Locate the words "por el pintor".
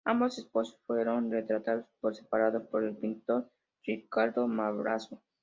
2.71-3.51